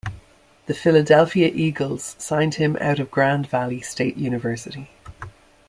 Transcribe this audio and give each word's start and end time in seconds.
The 0.65 0.73
Philadelphia 0.73 1.51
Eagles 1.53 2.15
signed 2.17 2.55
him 2.55 2.75
out 2.81 2.97
of 2.97 3.11
Grand 3.11 3.45
Valley 3.45 3.81
State 3.81 4.17
University. 4.17 4.89